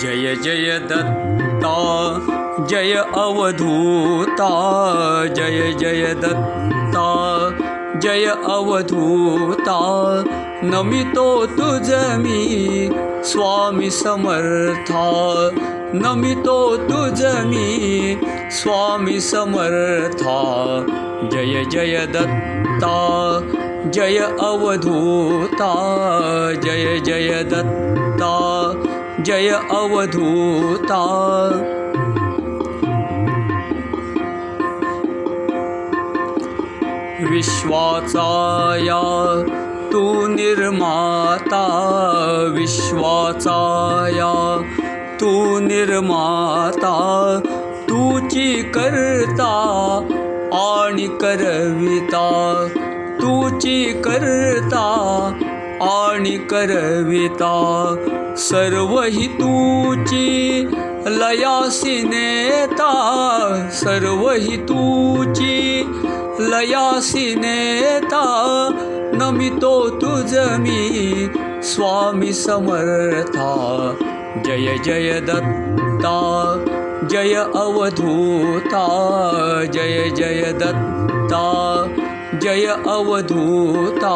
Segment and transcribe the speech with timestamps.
[0.00, 1.74] जय जय दत्ता
[2.68, 4.48] जय अवधूता
[5.36, 7.04] जय जय दत्ता
[8.02, 9.78] जय अवधूता
[10.64, 12.88] नमितो तुजमी
[13.30, 15.04] स्वामी समर्था
[15.94, 16.56] नमितो
[16.88, 18.18] तुजमी
[18.52, 20.40] स्वामी समर्था
[21.32, 22.96] जय जय दत्ता
[23.90, 25.72] जय अवधूता
[26.64, 28.34] जय जय दत्ता
[29.24, 31.04] जय अवधूता।
[37.30, 39.00] विश्वाचाया
[39.92, 41.64] तू निर्माता।
[42.52, 44.62] विश्वाचाया
[45.20, 47.40] तू निर्माता।
[47.90, 49.52] तूची करता
[50.52, 52.66] आणि करविता।
[53.22, 55.30] तूची करता
[55.84, 57.54] आणि करविता
[58.36, 60.66] सर्व हि तूची
[61.06, 62.90] लयासी नेता
[63.72, 65.84] सर्व हि तूची
[66.40, 68.24] लयासी नेता
[69.14, 71.28] नमितो तुझमी
[71.62, 73.94] स्वामी समर्था।
[74.44, 76.18] जय जय दत्ता
[77.10, 78.86] जय अवधूता।
[79.72, 81.44] जय जय दत्ता
[82.42, 84.14] जय अवधूता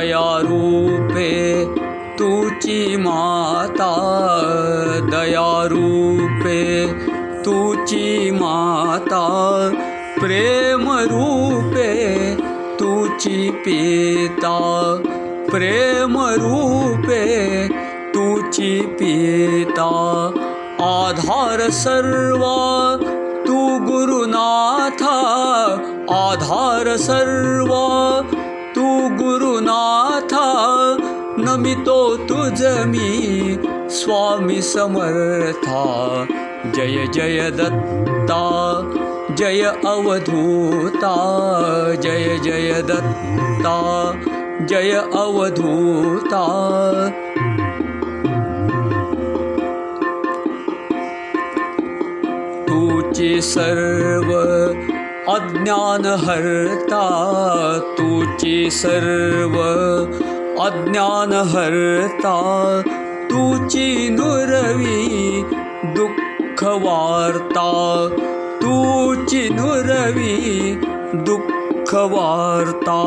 [0.00, 1.64] दयारूपे
[2.18, 3.90] तुची माता
[5.12, 6.86] दयारूपे
[7.44, 9.24] तुची माता,
[10.20, 11.92] प्रेम रूपे
[12.80, 14.58] तुची पिता,
[15.50, 17.68] प्रेम रूपे
[18.14, 19.90] तुची पिता।
[20.80, 22.96] आधार सर्वा
[23.46, 25.18] तू गुरुनाथा,
[26.10, 27.99] आधार सर्वा
[31.70, 33.58] नमितो तुझमी
[33.90, 35.82] स्वामी समर्था।
[36.66, 38.44] जय जय दत्ता
[39.34, 41.14] जय अवधूता।
[41.94, 44.12] जय जय दत्ता
[44.66, 46.44] जय अवधूता।
[52.68, 54.32] तुची सर्व
[55.32, 57.04] अज्ञानहर्ता
[57.98, 59.56] तुची सर्व
[60.62, 62.38] अज्ञानहर्ता
[64.12, 65.42] नुरवी
[65.96, 67.68] दुःखवार्ता
[69.52, 70.74] नुरवी
[71.28, 72.98] दुःखवार्ता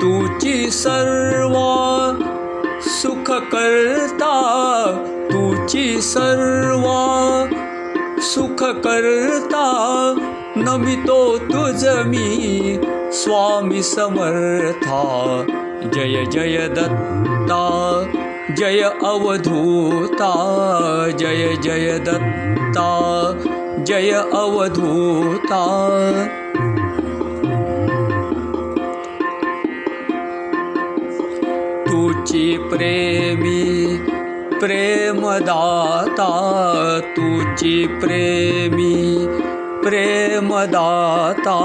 [0.00, 1.54] तुची सर्व
[2.88, 4.32] सुखकर्ता
[5.30, 6.88] तुची सर्व
[8.32, 9.66] सुखकर्ता
[10.56, 11.20] नमितो
[11.52, 12.80] तुझमी
[13.20, 15.02] स्वामी समर्था
[15.94, 17.62] जय जय दत्ता
[18.54, 20.32] जय अवधूता
[21.10, 22.88] जय जय दत्ता
[23.86, 25.62] जय अवधूता।
[31.88, 33.96] तुची प्रेमी
[34.60, 36.30] प्रेमदाता
[37.16, 39.26] तुची प्रेमी
[39.84, 41.58] प्रेमदाता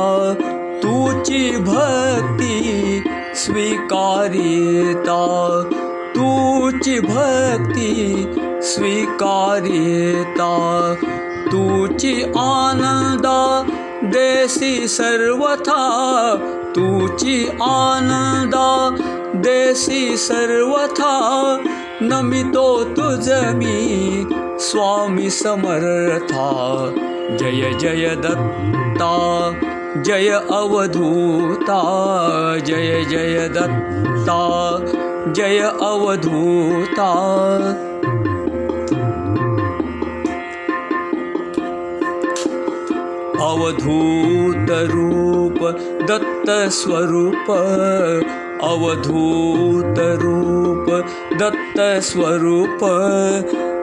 [0.83, 3.03] तुची भक्ती
[3.41, 5.21] स्वीकारिता।
[6.99, 8.27] भक्ती
[8.61, 10.51] स्वीकारिता।
[17.63, 18.89] आनंदा
[19.37, 21.19] देसी सर्वथा।
[22.01, 24.27] नमितो तुझमी
[24.59, 26.51] स्वामी समर्था।
[27.37, 29.51] जय जय दत्ता
[29.97, 31.77] जय अवधूता
[32.57, 34.37] जय जय दत्ता
[35.35, 37.09] जय अवधूता।
[43.41, 45.59] अवधूतरूप
[46.07, 47.51] दत्तस्वरूप
[48.63, 50.89] अवधूतरूप
[51.33, 52.79] दत्तस्वरूप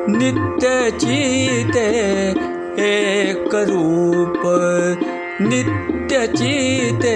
[0.08, 1.88] नित्यचिते
[2.88, 4.43] एकरूप
[5.40, 7.11] नित्यचिते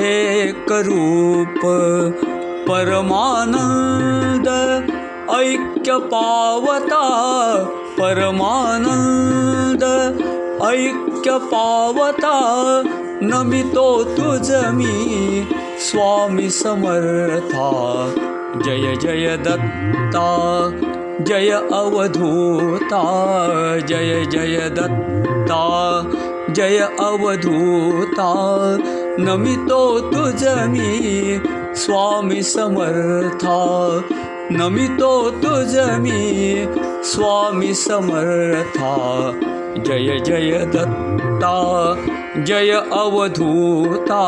[0.00, 1.60] एकरूप
[2.68, 4.48] परमानन्द
[5.30, 7.02] ऐक्यपावता
[7.98, 9.84] परमानन्द
[10.62, 12.36] ऐक्यपावता
[13.22, 15.48] नमितो तुझमी
[15.78, 17.68] स्वामी समर्था।
[18.64, 20.28] जय जय दत्ता
[21.20, 23.04] जय अवधूता।
[23.78, 25.64] जय जय दत्ता
[26.50, 28.28] जय अवधूता
[29.18, 31.40] नमितो तुझ मी
[31.74, 33.58] स्वामी समर्था।
[34.52, 36.66] नमितो तुझ मी
[37.04, 38.94] स्वामी समर्था।
[39.78, 41.96] जय जय दत्ता
[42.42, 44.22] जय अवधूता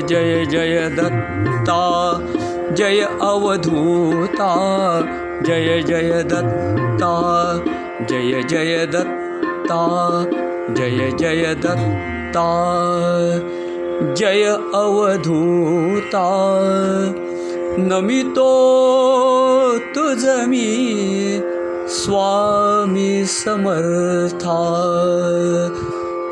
[0.00, 1.82] जय जय दत्ता
[2.74, 4.50] जय अवधूता
[5.46, 7.14] जय जय दत्ता
[8.00, 9.84] जय जय दत्ता
[10.70, 12.48] जय जय दत्ता
[14.14, 14.44] जय
[14.74, 16.24] अवधूता।
[17.78, 18.48] नमितो
[19.78, 21.00] तुझमी
[21.88, 24.58] स्वामी समर्था।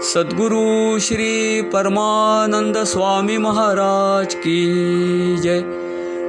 [0.02, 4.66] सद्गुरु श्री परमानंद स्वामी महाराज की
[5.36, 5.60] जय।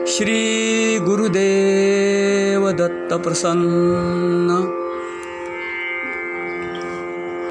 [0.08, 4.80] श्री गुरुदेव दत्त प्रसन्न